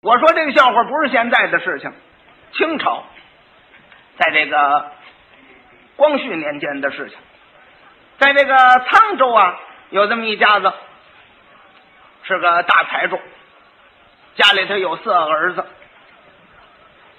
[0.00, 1.92] 我说这个笑话不是现在的事情，
[2.52, 3.02] 清朝，
[4.16, 4.92] 在这个
[5.96, 7.18] 光绪年间的事情，
[8.18, 9.58] 在这个沧州啊，
[9.90, 10.72] 有这么一家子，
[12.22, 13.18] 是个大财主，
[14.36, 15.66] 家里头有四个儿子，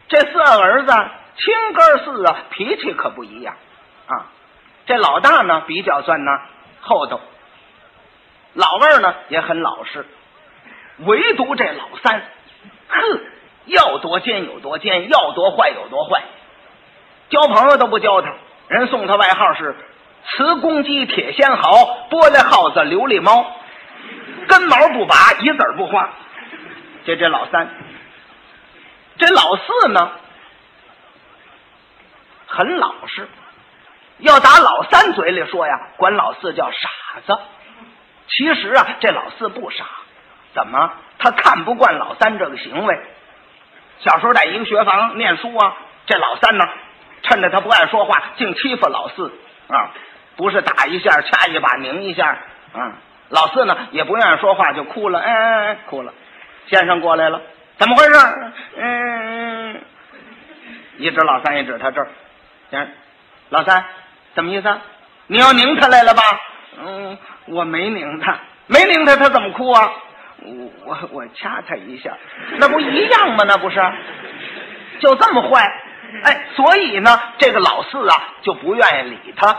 [0.07, 0.93] 这四个儿子
[1.36, 3.57] 亲哥四啊，脾气可不一样
[4.07, 4.32] 啊。
[4.86, 6.32] 这老大呢比较算呢
[6.80, 7.20] 厚道，
[8.54, 10.05] 老二呢也很老实，
[11.00, 12.23] 唯独这老三，
[12.89, 13.21] 哼，
[13.65, 16.23] 要多奸有多奸，要多坏有多坏，
[17.29, 18.33] 交朋友都不交他，
[18.68, 19.75] 人送他外号是
[20.25, 21.71] 瓷公鸡、铁仙毫、
[22.09, 23.45] 玻璃耗子、琉璃猫，
[24.47, 26.09] 根毛不拔，一子不花。
[27.05, 27.69] 这这老三，
[29.17, 30.11] 这老四呢
[32.45, 33.28] 很老实。
[34.19, 36.89] 要打老三嘴里说呀，管老四叫傻
[37.25, 37.39] 子。
[38.28, 39.86] 其实啊，这老四不傻，
[40.53, 40.91] 怎么？
[41.17, 42.99] 他看不惯老三这个行为。
[43.99, 46.66] 小时候在一个学房念书啊，这老三呢，
[47.23, 49.33] 趁着他不爱说话，净欺负老四
[49.67, 49.91] 啊。
[50.38, 52.30] 不是打一下、掐一把、拧一下
[52.73, 52.94] 啊。
[53.28, 56.14] 老四呢，也不愿意说话，就哭了，哎哎哎，哭了。
[56.67, 57.41] 先生过来了，
[57.78, 58.13] 怎么回事？
[58.78, 59.81] 嗯，
[60.97, 62.08] 一指老三，一指他这儿，
[62.72, 62.89] 先生
[63.50, 63.84] 老三。
[64.36, 64.78] 什么意思？
[65.28, 66.22] 你要拧他来了吧？
[66.81, 69.91] 嗯，我没拧他，没拧他，他怎么哭啊？
[70.44, 72.18] 我我我掐他一下，
[72.58, 73.44] 那不一样吗？
[73.48, 73.76] 那不是，
[75.00, 75.72] 就这么坏？
[76.23, 79.56] 哎，所以呢，这个老四啊就不愿意理他。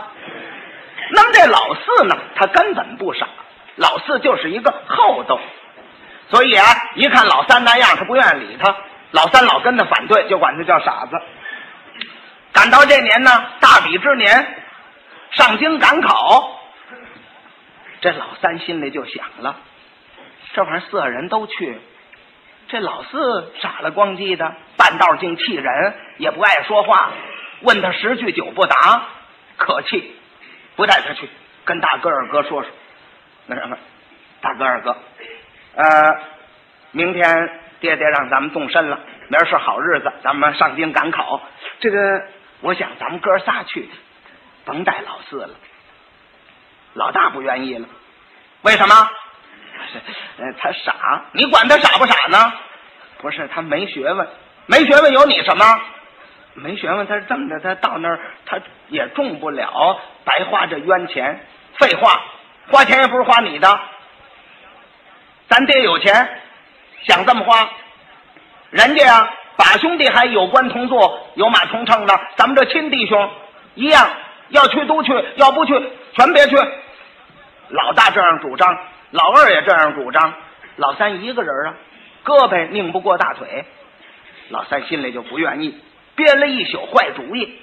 [1.11, 3.27] 那么这老四呢，他根本不傻，
[3.75, 5.39] 老四就是一个厚道，
[6.29, 8.75] 所以啊，一看老三那样，他不愿意理他。
[9.11, 11.21] 老三老跟他反对，就管他叫傻子。
[12.53, 13.29] 赶到这年呢，
[13.59, 14.57] 大比之年。
[15.31, 16.59] 上京赶考，
[18.01, 19.55] 这老三心里就想了：
[20.53, 21.79] 这玩意儿四个人都去，
[22.67, 27.11] 这老四傻了光叽的，半道竟气人，也不爱说话。
[27.61, 29.03] 问他十句九不答，
[29.57, 30.15] 可气，
[30.75, 31.29] 不带他去。
[31.63, 32.71] 跟大哥二哥说说，
[33.45, 33.77] 那什么，
[34.41, 34.97] 大哥二哥，
[35.75, 36.19] 呃，
[36.91, 41.41] 明天爹爹让咱们动身了，明儿是好日子，咱们上京赶考。
[41.79, 42.23] 这个，
[42.61, 43.89] 我想咱们哥仨去。
[44.63, 45.55] 甭带老四了，
[46.93, 47.87] 老大不愿意了。
[48.61, 49.09] 为什么？
[50.37, 52.53] 呃，他傻，你管他傻不傻呢？
[53.19, 54.27] 不是他没学问，
[54.65, 55.65] 没学问有你什么？
[56.53, 58.59] 没学问，他是这么着，他到那儿他
[58.89, 61.45] 也中不了，白花这冤钱。
[61.77, 62.21] 废话，
[62.69, 63.79] 花钱也不是花你的。
[65.47, 66.41] 咱爹有钱，
[67.03, 67.69] 想这么花，
[68.69, 73.29] 人家呀，把兄弟还有官同坐，有马同乘的，咱们这亲弟兄
[73.75, 74.09] 一样。
[74.49, 75.73] 要去都去，要不去
[76.13, 76.57] 全别去。
[77.69, 78.77] 老大这样主张，
[79.11, 80.33] 老二也这样主张，
[80.77, 81.73] 老三一个人啊，
[82.23, 83.65] 胳膊拧不过大腿。
[84.49, 85.81] 老三心里就不愿意，
[86.15, 87.59] 编了一宿坏主意。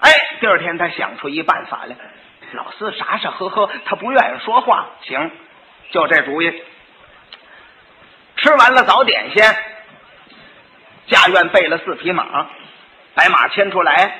[0.00, 0.10] 哎，
[0.40, 1.96] 第二天他想出一办法来。
[2.52, 4.86] 老四傻傻呵呵，他不愿意说话。
[5.02, 5.30] 行，
[5.90, 6.62] 就这主意。
[8.36, 9.56] 吃完了早点先，
[11.08, 12.46] 家院备了四匹马，
[13.14, 14.14] 白马牵出来。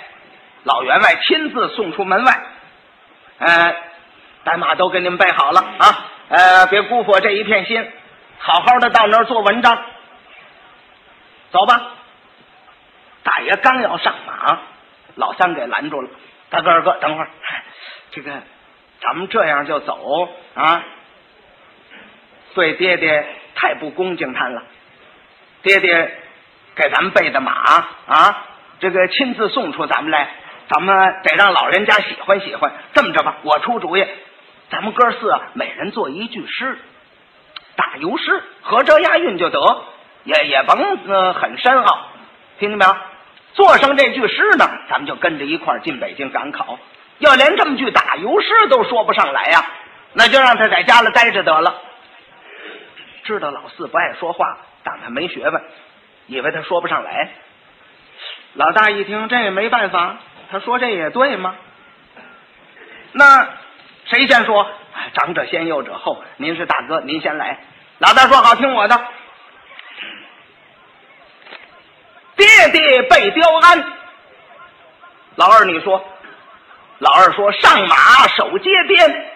[0.64, 2.40] 老员外亲自送出门外，
[3.38, 3.76] 呃，
[4.44, 7.90] 白马都给你们备好了啊，呃，别辜负我这一片心，
[8.38, 9.82] 好好的到那儿做文章。
[11.50, 11.80] 走吧，
[13.22, 14.58] 大爷刚要上马，
[15.14, 16.10] 老三给拦住了。
[16.50, 17.30] 大哥二哥，等会儿，
[18.10, 18.30] 这个
[19.00, 20.82] 咱们这样就走啊，
[22.54, 24.62] 对爹爹太不恭敬他了。
[25.62, 26.18] 爹爹
[26.74, 27.52] 给咱们备的马
[28.06, 28.46] 啊，
[28.80, 30.28] 这个亲自送出咱们来。
[30.68, 32.70] 咱们得让老人家喜欢喜欢。
[32.92, 34.06] 这么着吧，我出主意，
[34.70, 36.78] 咱们哥四啊每人做一句诗，
[37.76, 39.84] 打油诗，合辙押韵就得，
[40.24, 42.06] 也也甭呃很深奥，
[42.58, 42.96] 听见没有？
[43.54, 46.78] 做上这句诗呢，咱们就跟着一块儿进北京赶考。
[47.18, 49.64] 要连这么句打油诗都说不上来呀，
[50.12, 51.74] 那就让他在家里待着得了。
[53.24, 55.62] 知道老四不爱说话，当他没学问，
[56.26, 57.30] 以为他说不上来。
[58.54, 60.16] 老大一听，这也没办法。
[60.50, 61.54] 他说：“这也对吗？
[63.12, 63.48] 那
[64.08, 64.66] 谁先说？
[65.14, 66.22] 长者先，幼者后。
[66.36, 67.58] 您是大哥，您先来。
[67.98, 68.98] 老大说好，听我的。
[72.36, 73.92] 爹爹被雕鞍。
[75.36, 76.04] 老二你说。
[76.98, 79.30] 老二说上马守街边。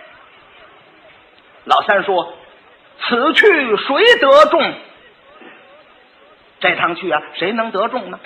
[1.65, 2.37] 老三说
[3.01, 4.75] 此去谁得中？
[6.61, 8.19] 这趟去啊，谁能得中呢？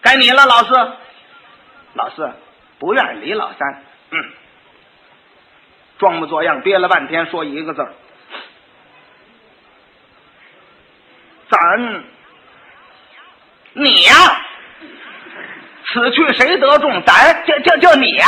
[0.00, 0.74] 该你了，老四。”
[1.94, 2.30] 老四
[2.78, 4.24] 不愿理老三，嗯，
[5.98, 7.92] 装模作样憋了半天，说一个字儿
[11.48, 12.04] ：“咱
[13.72, 14.12] 你呀，
[15.86, 17.02] 此去谁得中？
[17.02, 18.26] 咱就就就你呀！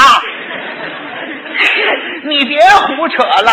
[2.24, 3.52] 你别胡扯了，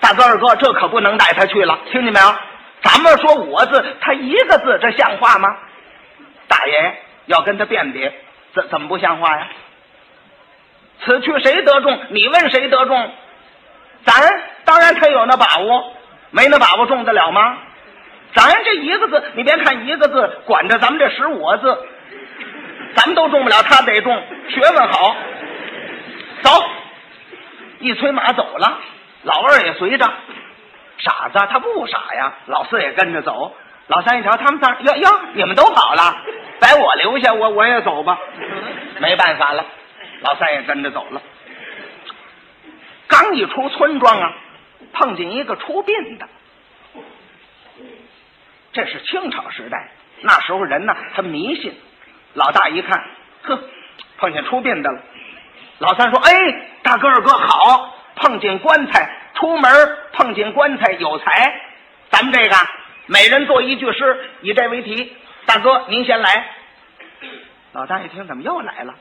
[0.00, 2.34] 大哥二哥，这可不能带他去了，听见没有？
[2.82, 5.56] 咱们说五个字，他一个字，这像话吗？
[6.48, 8.12] 大爷要跟他辨别，
[8.54, 9.48] 怎怎么不像话呀？
[11.04, 12.06] 此去谁得中？
[12.10, 13.12] 你问谁得中？
[14.04, 15.92] 咱当然他有那把握，
[16.30, 17.58] 没那把握中得了吗？
[18.34, 21.78] 咱这一个字，你别看一个字，管着咱们这十五个字，
[22.94, 24.22] 咱们都中不了，他得中。
[24.48, 25.14] 学问好，
[26.42, 26.50] 走，
[27.78, 28.78] 一催马走了，
[29.22, 30.10] 老二也随着。
[30.98, 33.54] 傻子他不傻呀，老四也跟着走。
[33.88, 36.16] 老三一瞧，他们仨，哟哟，你们都跑了，
[36.60, 38.18] 把我留下，我我也走吧。
[38.98, 39.64] 没办法了，
[40.22, 41.20] 老三也跟着走了。
[43.12, 44.32] 刚一出村庄啊，
[44.94, 46.26] 碰见一个出殡的。
[48.72, 49.90] 这是清朝时代，
[50.22, 51.74] 那时候人呢，他迷信。
[52.32, 53.04] 老大一看，
[53.42, 53.62] 呵，
[54.16, 55.02] 碰见出殡的了。
[55.80, 61.60] 老三说：“哎，大哥二哥好，碰见棺材，出门碰见棺材有财。
[62.08, 62.56] 咱们这个
[63.08, 65.14] 每人做一句诗，以这为题。
[65.44, 66.46] 大哥您先来。”
[67.72, 68.94] 老大一听，怎么又来了？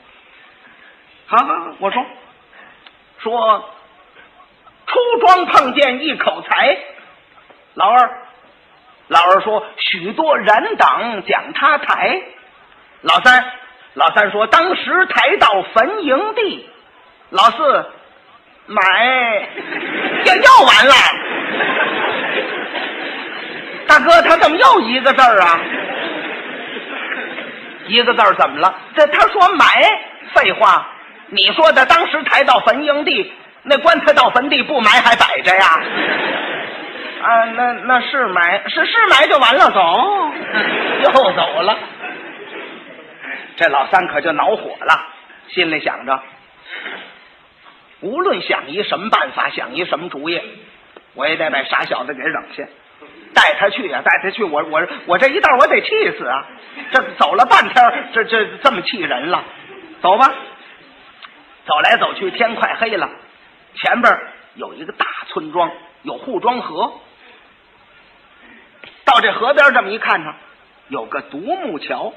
[1.28, 2.06] 好好好，我说
[3.20, 3.74] 说，
[4.92, 6.78] 出庄碰见一口才。
[7.76, 8.18] 老二。
[9.08, 12.22] 老二说：“许多人等将他抬。”
[13.02, 13.44] 老三，
[13.94, 16.70] 老三说：“当时抬到坟营地。”
[17.30, 17.86] 老四，
[18.68, 19.50] 买，
[20.24, 20.94] 要要完了。
[23.88, 25.60] 大哥，他怎么又一个字儿啊？
[27.88, 28.74] 一个字怎么了？
[28.96, 29.66] 这他说买，
[30.34, 30.88] 废话，
[31.28, 35.66] 你说的当时抬到坟营地，那棺材到坟地不埋还摆着呀？
[37.22, 39.80] 啊，那那是埋是是埋就完了，走
[41.04, 41.78] 又走了。
[43.58, 45.08] 这老三可就恼火了，
[45.50, 46.20] 心里想着，
[48.00, 50.42] 无论想一什么办法，想一什么主意，
[51.14, 52.64] 我也得把傻小子给扔下，
[53.36, 56.48] 带他去呀，带他去，我我我这一道我得气死啊！
[56.92, 59.44] 这走了半天，这这这么气人了，
[60.02, 60.34] 走吧。
[61.64, 63.08] 走来走去，天快黑了，
[63.76, 64.20] 前边
[64.56, 65.72] 有一个大村庄，
[66.04, 66.94] 有护庄河。
[69.06, 70.34] 到这河边这么一看呢，
[70.88, 72.14] 有个独木桥。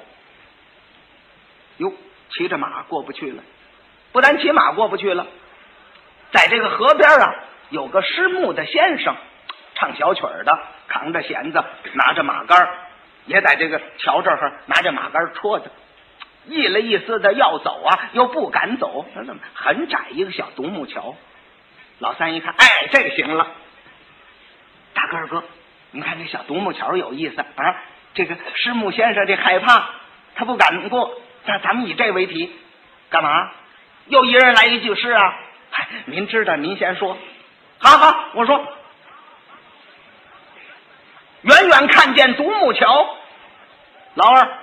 [1.79, 1.93] 哟，
[2.31, 3.43] 骑着马过不去了，
[4.13, 5.27] 不但骑马过不去了，
[6.31, 7.35] 在这个河边啊，
[7.71, 9.17] 有个施木的先生，
[9.75, 11.65] 唱小曲的，扛着弦子，
[11.95, 12.69] 拿着马杆
[13.27, 15.71] 也在这个桥这儿拿着马杆戳着，
[16.47, 21.17] 意了意思的要走啊，又不敢走，怎么很窄一个小独木桥？
[22.05, 23.47] 老三一看，哎，这行了，
[24.93, 25.43] 大哥二哥。
[25.91, 27.77] 你看这小独木桥有意思啊！
[28.13, 29.89] 这个师母先生这害怕，
[30.35, 31.19] 他不敢过。
[31.47, 32.55] 那咱们以这为题，
[33.09, 33.51] 干嘛？
[34.09, 35.35] 又一人来一句诗啊！
[35.71, 37.17] 嗨，您知道，您先说。
[37.79, 38.63] 好好，我说。
[41.41, 43.17] 远远看见独木桥，
[44.13, 44.59] 老二，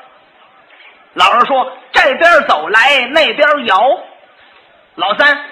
[1.15, 3.99] 老二说这边走来那边摇。
[4.93, 5.43] 老三，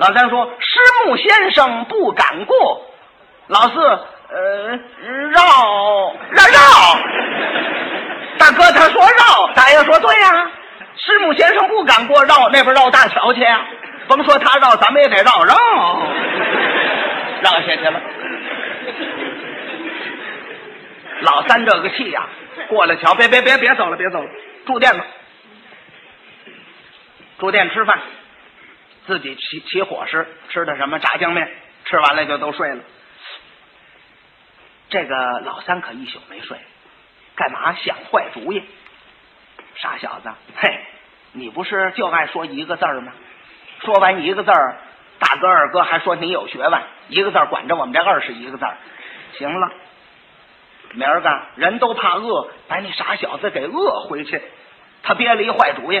[0.00, 2.82] 老三说师母先生不敢过。
[3.48, 3.98] 老四。
[4.32, 4.78] 呃，
[5.32, 5.42] 绕
[6.30, 6.60] 绕绕，
[8.38, 10.50] 大哥他说绕，大爷说对呀。
[10.96, 13.60] 师母先生不敢过绕那边绕大桥去呀，
[14.06, 15.54] 甭说他绕，咱们也得绕绕，
[17.40, 18.00] 绕下去了。
[21.22, 22.24] 老三这个气呀，
[22.68, 24.30] 过了桥，别别别别走了，别走了，
[24.64, 25.04] 住店吧，
[27.40, 27.98] 住店吃饭，
[29.10, 31.50] 自己起起伙食，吃的什么炸酱面，
[31.84, 32.80] 吃完了就都睡了。
[34.88, 36.56] 这个老三可一宿没睡，
[37.34, 38.62] 干嘛想坏主意？
[39.74, 40.78] 傻小子，嘿，
[41.32, 43.12] 你不是就爱说一个字儿吗？
[43.84, 44.76] 说完一个字儿，
[45.18, 48.76] 大哥二哥还说你有学问，一个字儿管着我们这二十一个字儿。
[49.38, 49.72] 行了，
[50.92, 54.40] 明儿个人都怕饿，把你傻小子给饿回去。
[55.02, 56.00] 他憋了一坏主意。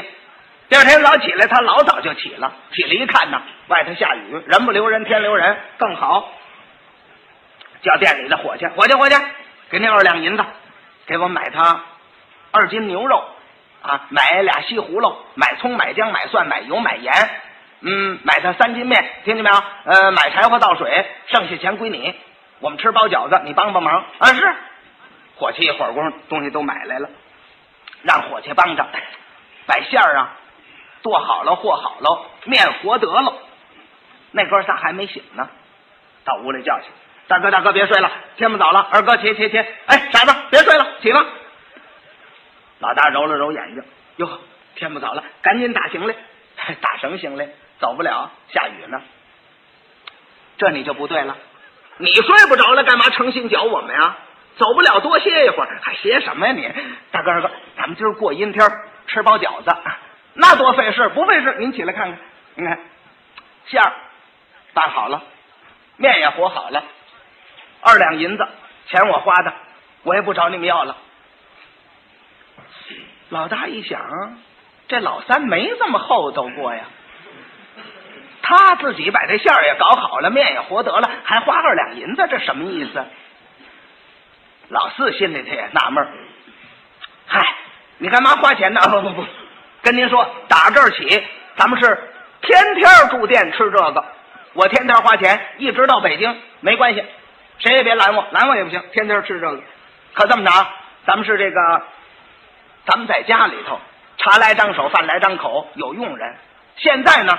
[0.70, 6.30] 第二天早起来，他老早就起了，起来一看呢，外头下雨，人不留人，天留人，更好。
[7.82, 9.16] 叫店里的伙计，伙计，伙计，
[9.68, 10.44] 给您二两银子，
[11.06, 11.80] 给我买他
[12.52, 13.24] 二斤牛肉
[13.82, 17.12] 啊，买俩西葫芦，买葱，买姜，买蒜，买油，买盐，
[17.80, 19.62] 嗯，买他三斤面，听见没有？
[19.86, 22.14] 呃，买柴火倒水，剩下钱归你。
[22.60, 24.28] 我们吃包饺子，你帮帮忙啊！
[24.28, 24.54] 是，
[25.34, 27.08] 伙计一会儿工夫东西都买来了，
[28.02, 28.86] 让伙计帮着
[29.66, 30.36] 把馅儿啊
[31.02, 33.34] 剁好了，和好了，面和得了。
[34.32, 35.48] 那哥仨还没醒呢，
[36.24, 36.86] 到屋里叫去。
[37.26, 38.88] 大哥大哥别睡了，天不早了。
[38.92, 41.24] 二哥起起起，哎，傻子别睡了，起吧。
[42.80, 43.84] 老大揉了揉眼睛，
[44.16, 44.40] 哟，
[44.74, 46.14] 天不早了，赶紧打行李，
[46.80, 47.48] 打什么行李？
[47.78, 49.00] 走不了，下雨呢。
[50.58, 51.36] 这你就不对了，
[51.98, 54.16] 你睡不着了，干嘛诚心搅我们呀？
[54.56, 56.70] 走不了，多歇一会儿，还歇什么呀你？
[57.12, 58.70] 大哥二哥，咱们今儿过阴天，
[59.06, 59.74] 吃包饺子，
[60.34, 61.56] 那多费事，不费事。
[61.58, 62.18] 您起来看看，
[62.54, 62.78] 您看
[63.66, 63.92] 馅儿
[64.72, 65.22] 拌好了，
[65.96, 66.82] 面也和好了，
[67.82, 68.48] 二两银子，
[68.86, 69.52] 钱我花的，
[70.02, 70.96] 我也不找你们要了。
[73.28, 74.38] 老大一想，
[74.88, 76.84] 这老三没这么厚道过呀。
[78.42, 83.04] 他自己把这馅儿也搞好了，面也和得了，还花二两银子，这什么意思？
[84.68, 86.08] 老四心里头也纳闷
[87.26, 87.54] 嗨，
[87.98, 88.80] 你干嘛花钱呢？
[88.88, 89.26] 不不不，
[89.82, 91.24] 跟您说，打这儿起，
[91.56, 91.98] 咱们是
[92.42, 94.04] 天天住店吃这个，
[94.52, 97.04] 我天天花钱，一直到北京没关系，
[97.58, 99.60] 谁也别拦我，拦我也不行，天天吃这个。
[100.14, 100.66] 可这么着，
[101.06, 101.82] 咱们是这个。
[102.86, 103.78] 咱们在家里头，
[104.16, 106.34] 茶来张手，饭来张口，有佣人。
[106.76, 107.38] 现在呢，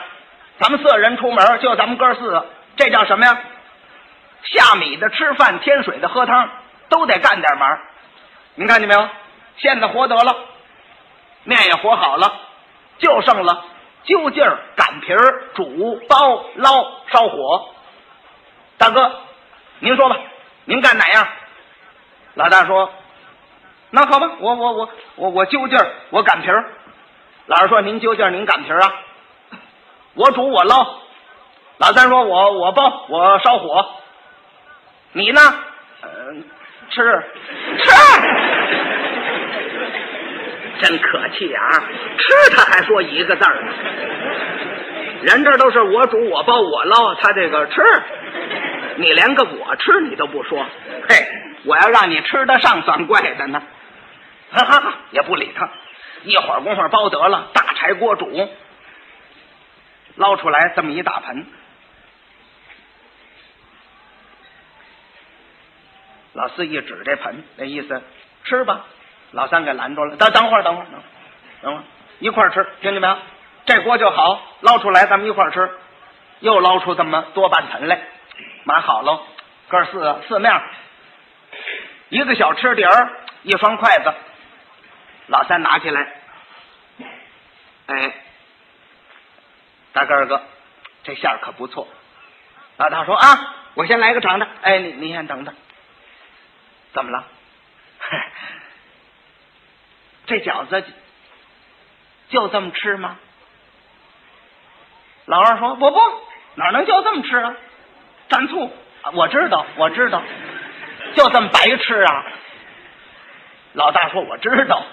[0.60, 2.46] 咱们四个人出门，就咱们哥四个，
[2.78, 3.38] 这叫什么呀？
[4.44, 6.50] 下米的吃饭，添水的喝汤，
[6.90, 7.80] 都得干点忙。
[8.54, 9.10] 您看见没有？
[9.58, 10.36] 现在活得了，
[11.44, 12.34] 面也和好了，
[13.00, 13.66] 就剩了
[14.04, 17.70] 揪劲儿、擀皮儿、煮、包、捞、烧火。
[18.78, 19.12] 大哥，
[19.80, 20.18] 您说吧，
[20.66, 21.28] 您干哪样？
[22.36, 22.92] 老大说。
[23.90, 26.66] 那好吧，我我我我我揪劲儿，我擀皮儿。
[27.48, 28.94] 老二说：“您揪劲儿，您擀皮儿啊。”
[30.16, 31.00] 我煮我捞。
[31.78, 33.86] 老三说：“我我包我烧火。”
[35.12, 35.42] 你呢？
[36.04, 36.44] 嗯，
[36.90, 37.04] 吃
[37.78, 37.92] 吃。
[40.82, 41.62] 真可气啊！
[42.18, 43.72] 吃他还说一个字儿呢。
[45.22, 47.82] 人这都是我煮我包我捞，他这个吃，
[48.96, 50.66] 你连个我吃你都不说。
[51.08, 51.16] 嘿，
[51.66, 53.62] 我要让你吃得上，算怪的呢。
[54.52, 55.70] 哈哈哈，也不理他，
[56.24, 58.50] 一会儿功夫包得了，大柴锅煮，
[60.16, 61.46] 捞出来这么一大盆。
[66.34, 68.02] 老四一指这盆，那意思
[68.46, 68.86] 吃吧。
[69.32, 71.02] 老三给拦住了，等等会儿，等会儿，等
[71.62, 71.84] 等会儿，
[72.20, 73.18] 一块儿吃，听见没有？
[73.66, 75.70] 这锅就好，捞出来咱们一块儿吃。
[76.40, 78.02] 又捞出这么多半盆来，
[78.64, 79.24] 码好喽，
[79.68, 80.60] 哥四四面，
[82.10, 83.12] 一个小吃碟儿，
[83.44, 84.12] 一双筷子。
[85.28, 86.14] 老三拿起来，
[87.86, 88.14] 哎，
[89.94, 90.42] 大哥二哥，
[91.04, 91.88] 这馅儿可不错。
[92.78, 94.50] 老大说啊，我先来个尝尝。
[94.64, 95.54] 哎，你你先等等，
[96.94, 97.24] 怎么了？
[100.26, 100.84] 这饺子
[102.30, 103.18] 就这么吃吗？
[105.26, 106.00] 老二说我不，
[106.56, 107.56] 哪能就这么吃啊？
[108.30, 108.72] 蘸醋，
[109.14, 110.22] 我知道，我知道，
[111.16, 112.26] 就这么白吃啊。
[113.74, 114.84] 老大说我知道。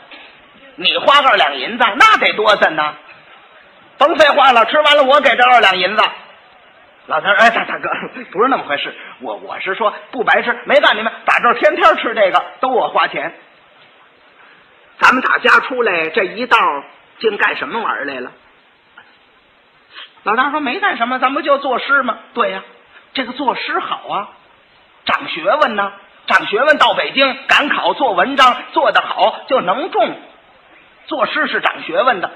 [0.80, 2.94] 你花二两银子，那得多森呢！
[3.98, 6.02] 甭废话了，吃完了我给这二两银子。
[7.06, 7.88] 老头，哎，大大哥，
[8.30, 13.34] 不是那么回事，我我是说不白吃，没干你们打这天天吃这个，都我花钱。
[15.08, 16.58] 咱们打家出来这一道，
[17.18, 18.30] 竟干什么玩意儿来了？
[20.24, 22.18] 老大说没干什么，咱不就作诗吗？
[22.34, 22.62] 对呀，
[23.14, 24.28] 这个作诗好啊，
[25.06, 25.94] 长学问呢，
[26.26, 30.14] 长学问到北京赶考做文章，做得好就能中。
[31.06, 32.30] 作诗是长学问的。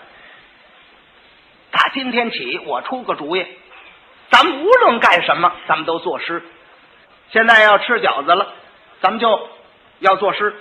[1.72, 3.46] 打今天起，我出个主意，
[4.30, 6.42] 咱们无论干什么，咱们都作诗。
[7.32, 8.48] 现在要吃饺子了，
[9.02, 9.50] 咱们就
[9.98, 10.56] 要作诗。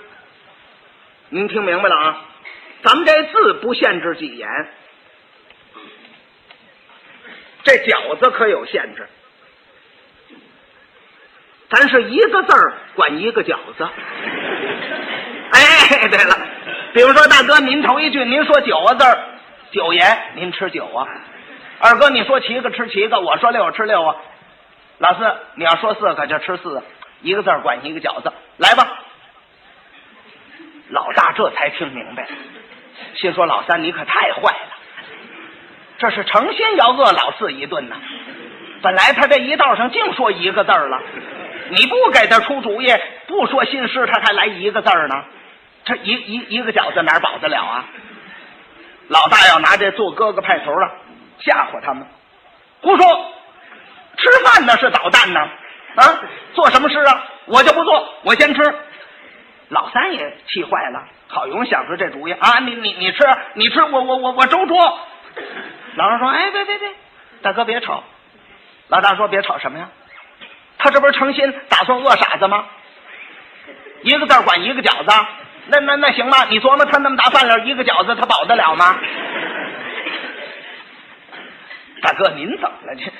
[1.34, 2.20] 您听明白了啊？
[2.82, 4.46] 咱们这字不限制几言，
[7.64, 9.08] 这饺子可有限制。
[11.70, 13.88] 咱是一个字儿管一个饺子。
[15.52, 16.38] 哎，对了。
[16.92, 19.18] 比如说，大哥，您头一句您说九个字儿，
[19.70, 21.08] 九言，您吃九啊。
[21.78, 24.16] 二哥，你说七个吃七个，我说六吃六啊。
[24.98, 26.82] 老四，你要说四个就吃四个，
[27.22, 28.98] 一个字儿管一个饺子，来吧。
[30.92, 32.28] 老大这才听明白，
[33.14, 34.76] 心说老三你可太坏了，
[35.96, 37.96] 这是诚心要饿老四一顿呐。
[38.82, 41.00] 本来他这一道上净说一个字儿了，
[41.70, 42.92] 你不给他出主意，
[43.26, 45.24] 不说新诗，他还来一个字儿呢。
[45.84, 47.84] 这一一一个饺子哪保得了啊？
[49.08, 50.90] 老大要拿这做哥哥派头了，
[51.38, 52.06] 吓唬他们，
[52.82, 53.32] 胡说！
[54.18, 55.40] 吃饭呢是捣蛋呢？
[55.96, 56.20] 啊，
[56.52, 57.24] 做什么事啊？
[57.46, 58.74] 我就不做，我先吃。
[59.72, 62.58] 老三也气坏了，好容易想出这主意啊！
[62.60, 64.98] 你你你吃，你吃，我我我我周桌。
[65.94, 66.90] 老二说：“哎，别别别，
[67.40, 68.04] 大哥别吵。”
[68.88, 69.88] 老大说：“别吵什么呀？
[70.76, 72.66] 他这不是成心打算饿傻子吗？
[74.02, 75.26] 一个字管一个饺子，
[75.68, 76.44] 那那那行吗？
[76.50, 78.94] 你琢磨他那么大饭量，一个饺子他饱得了吗？
[82.02, 82.94] 大哥，您怎么了？
[82.94, 83.10] 这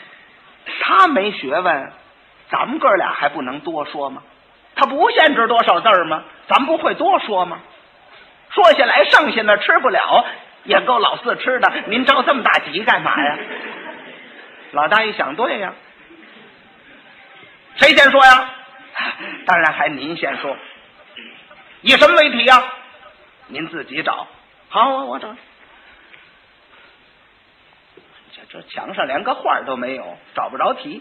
[0.82, 1.92] 他没学问，
[2.50, 4.22] 咱们哥俩还不能多说吗？
[4.82, 6.24] 他不限制多少字儿吗？
[6.48, 7.60] 咱不会多说吗？
[8.50, 10.24] 说下来，剩下的吃不了，
[10.64, 11.72] 也够老四吃的。
[11.86, 13.38] 您着这么大急干嘛呀？
[14.72, 15.72] 老大一想，对呀，
[17.76, 18.50] 谁先说呀？
[19.46, 20.56] 当然还您先说。
[21.82, 22.64] 以什么为题呀？
[23.46, 24.26] 您自己找。
[24.68, 25.32] 好，我我找。
[28.34, 31.00] 这这墙上连个画都没有，找不着题。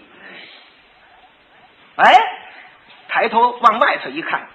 [1.96, 2.14] 哎，
[3.14, 4.48] 抬头往外头一看，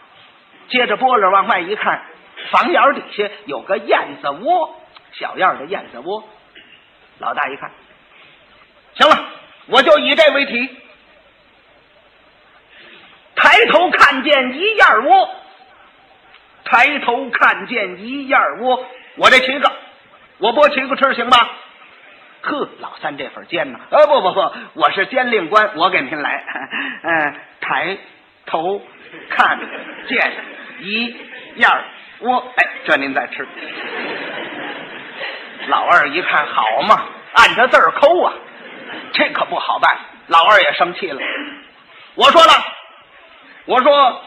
[0.69, 2.03] 接着玻璃往外一看，
[2.51, 4.81] 房檐底下有个燕子窝，
[5.13, 6.27] 小样的燕子窝。
[7.19, 7.71] 老大一看，
[8.95, 9.29] 行了，
[9.67, 10.75] 我就以这为题。
[13.35, 15.29] 抬头看见一燕窝，
[16.65, 18.87] 抬头看见一燕窝，
[19.17, 19.71] 我这七个，
[20.39, 21.51] 我剥七个吃行吧？
[22.41, 23.79] 呵，老三这份尖呢？
[23.91, 26.43] 呃，不不不，我是监令官，我给您来。
[27.03, 27.99] 嗯，抬
[28.47, 28.81] 头
[29.29, 29.59] 看
[30.09, 30.33] 见
[30.81, 31.17] 一
[31.57, 31.69] 燕
[32.21, 33.47] 窝，哎，这您再吃。
[35.69, 38.33] 老二一看，好嘛，按着字儿抠啊，
[39.13, 39.97] 这可不好办。
[40.29, 41.21] 老二也生气了，
[42.15, 42.53] 我说了，
[43.67, 44.23] 我说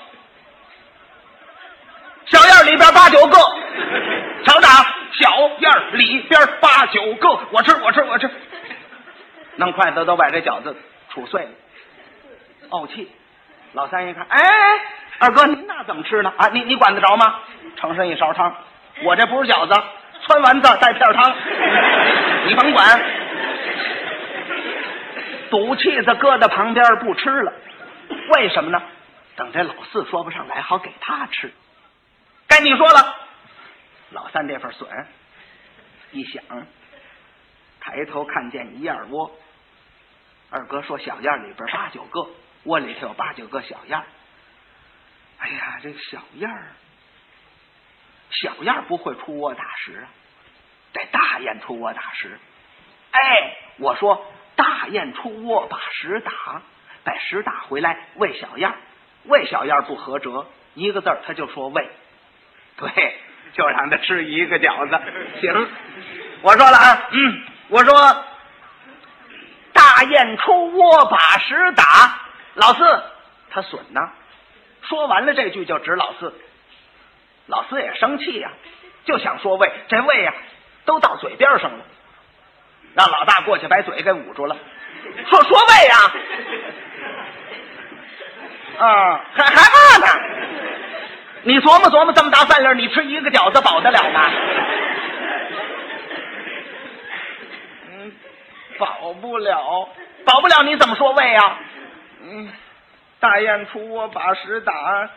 [2.25, 3.37] 小燕里边八九个，
[4.45, 8.29] 厂长，小燕里边八九个，我吃我吃我吃，
[9.55, 10.75] 弄筷子都把这饺子
[11.13, 11.49] 杵碎了，
[12.69, 13.09] 怄气。
[13.73, 14.41] 老三一看，哎，
[15.19, 16.33] 二哥您那怎么吃呢？
[16.37, 17.39] 啊，你你管得着吗？
[17.79, 18.55] 盛上一勺汤，
[19.03, 19.73] 我这不是饺子，
[20.27, 21.35] 汆丸子带片汤，
[22.45, 23.01] 你甭管。
[25.49, 27.53] 赌气子搁在旁边不吃了，
[28.35, 28.81] 为什么呢？
[29.35, 31.51] 等这老四说不上来，好给他吃。
[32.47, 33.15] 该你说了，
[34.11, 34.89] 老三这份损，
[36.11, 36.43] 一想，
[37.79, 39.31] 抬头看见一燕窝。
[40.51, 42.27] 二哥说小燕里边八九个，
[42.63, 44.05] 窝里头有八九个小燕儿。
[45.39, 46.71] 哎呀，这小燕儿，
[48.31, 50.07] 小燕儿不会出窝打食啊，
[50.93, 52.39] 得大雁出窝打食。
[53.11, 54.25] 哎，我说。
[54.55, 56.61] 大雁出窝把食打，
[57.05, 58.75] 把食打回来喂小燕儿
[59.23, 61.89] 喂小燕儿不合辙，一个字儿他就说喂，
[62.75, 63.15] 对，
[63.53, 65.39] 就让他吃一个饺子。
[65.39, 65.69] 行，
[66.41, 68.25] 我说了啊，嗯，我说
[69.71, 72.19] 大雁出窝把食打，
[72.59, 73.03] 老四
[73.51, 74.01] 他损呢。
[74.83, 76.33] 说完了这句就指老四，
[77.47, 78.49] 老四也生气呀，
[79.05, 80.33] 就想说喂，这喂呀
[80.85, 81.79] 都到嘴边上了。
[82.95, 84.57] 让老大过去把嘴给捂住了，
[85.29, 85.95] 说说喂呀，
[88.79, 90.07] 啊，还还骂呢？
[91.43, 94.31] 你琢磨琢磨，这么大饭量，你吃一个饺子饱得了吗？
[97.89, 98.11] 嗯，
[98.79, 99.89] 饱不了，
[100.25, 101.57] 饱不了，你怎么说喂呀？
[102.21, 102.51] 嗯，
[103.19, 105.09] 大雁出窝把屎打，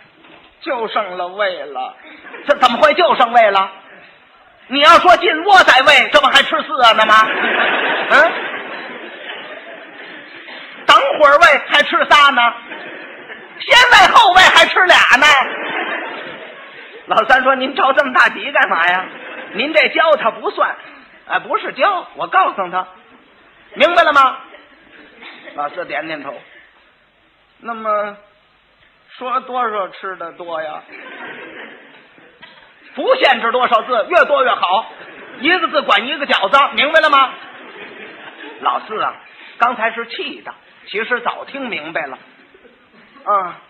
[0.61, 1.97] 就剩了喂了。
[2.47, 3.71] 这怎么会就剩喂了？
[4.69, 7.15] 你要说进窝再喂，这不还吃四呢吗？
[8.11, 8.33] 嗯，
[10.87, 12.55] 等会儿喂还吃仨呢，
[13.59, 15.27] 先喂后喂还吃俩呢。
[17.07, 19.05] 老三说：“您着这么大急干嘛呀？
[19.55, 20.75] 您这教他不算，
[21.27, 22.87] 哎，不是教，我告诉他，
[23.75, 24.39] 明白了吗？”
[25.57, 26.33] 老四点点头。
[27.65, 28.17] 那么
[29.17, 30.83] 说多少吃的多呀？
[32.95, 34.93] 不限制多少字，越多越好。
[35.41, 37.33] 一个字管一个饺子，明白了吗？
[38.61, 39.15] 老四啊，
[39.59, 40.53] 刚才是气的，
[40.87, 42.19] 其实早听明白了。
[43.25, 43.61] 啊，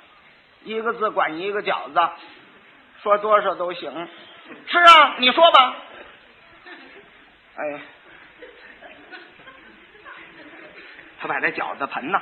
[0.64, 2.00] 一个字管一个饺子，
[3.02, 4.08] 说多少都行。
[4.66, 5.76] 是啊，你说吧。
[7.56, 7.80] 哎，
[11.20, 12.20] 他把这饺子盆呢。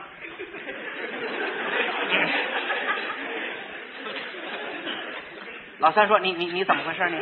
[5.78, 7.08] 老三说：“你你你怎么回事？
[7.08, 7.18] 你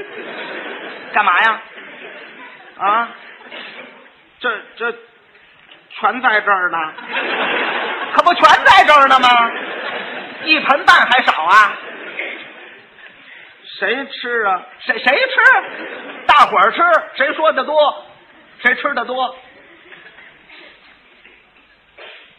[1.13, 1.63] 干嘛呀？
[2.79, 3.09] 啊，
[4.41, 4.93] 这这
[5.91, 6.79] 全在这儿呢，
[8.15, 9.51] 可不全在这儿呢吗？
[10.45, 11.77] 一盆半还少啊？
[13.79, 14.63] 谁吃啊？
[14.81, 15.41] 谁谁吃？
[16.27, 16.83] 大伙儿吃，
[17.17, 18.05] 谁说的多，
[18.61, 19.37] 谁吃的多？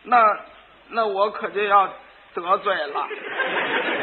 [0.04, 0.18] 那
[0.90, 1.94] 那我可就要
[2.34, 3.08] 得罪了。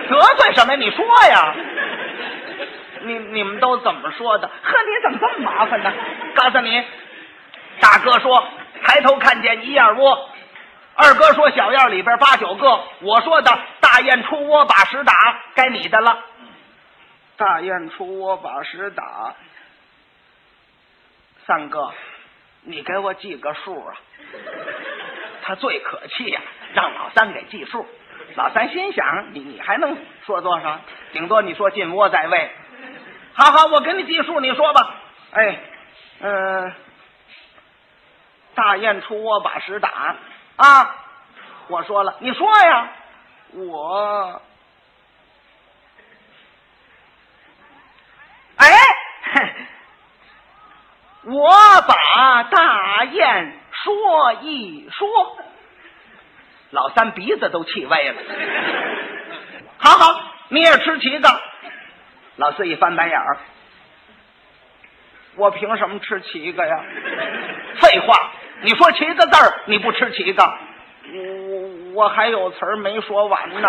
[0.08, 0.76] 得罪什么？
[0.76, 1.54] 你说呀？”
[3.02, 4.48] 你你们都怎么说的？
[4.48, 5.92] 呵，你怎么这么麻烦呢？
[6.34, 6.82] 告诉你，
[7.78, 8.48] 大哥说，
[8.82, 10.28] 抬头看见一燕窝，
[10.96, 15.12] 二哥说小院里边八九个，我说的大雁出窝把屎打，
[15.54, 16.18] 该你的了。
[17.36, 19.34] 大雁出窝把屎打，
[21.46, 21.92] 三哥，
[22.62, 23.94] 你给我记个数啊！
[25.44, 26.40] 他最可气呀、
[26.74, 27.86] 让老三给记数。
[28.36, 29.96] 老三心想，你你还能
[30.26, 30.78] 说多少？
[31.12, 32.50] 顶多你说进窝在位。
[33.32, 34.94] 好好，我给你记数，你说吧。
[35.32, 35.58] 哎，
[36.20, 36.72] 嗯、
[38.54, 40.16] 大雁出窝把屎打
[40.56, 40.96] 啊！
[41.68, 42.88] 我说了，你说呀，
[43.54, 44.42] 我，
[48.56, 48.68] 哎，
[51.24, 51.50] 我
[51.88, 55.08] 把大雁说一说，
[56.70, 58.14] 老三鼻子都气歪了。
[59.78, 61.28] 好好，你也吃七个。
[62.36, 63.38] 老四一翻白眼儿，
[65.36, 66.80] 我凭什么吃七个呀？
[67.80, 68.30] 废话，
[68.62, 70.42] 你说七个字儿，你不吃七个？
[71.12, 73.68] 我我还有词儿没说完呢。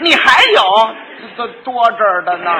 [0.00, 0.94] 你还有
[1.36, 2.50] 多多这儿的呢？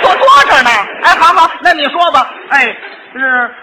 [0.00, 0.70] 多多这儿呢？
[1.02, 2.32] 哎，好好，那你说吧。
[2.48, 2.76] 哎，
[3.12, 3.54] 是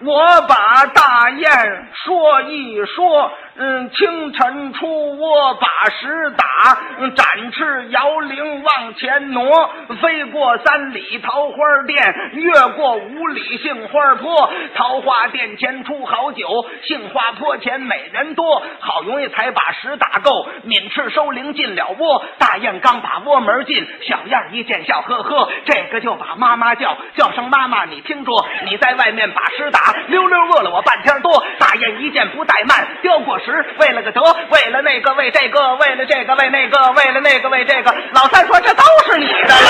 [0.00, 3.30] 我把大雁说一说。
[3.56, 6.76] 嗯，清晨出窝把石打，
[7.14, 9.70] 展翅摇铃往前挪，
[10.02, 14.52] 飞过三里桃花店，越过五里杏花坡。
[14.74, 18.60] 桃花店前出好酒，杏花坡前美人多。
[18.80, 22.24] 好容易才把石打够，抿翅收铃进了窝。
[22.38, 28.32] 大雁刚把窝门进，小燕一见笑呵呵，这个就把妈妈叫，叫声妈妈你听着，
[28.64, 31.44] 你在外面把屎打，溜溜饿了我半天多。
[31.60, 37.94] 大雁一见不怠慢，叼过十，为了个德，为了那个，为这个，为了这个，为那个，为了那个，为这个。
[38.12, 39.68] 老三说：“这都是你的了。”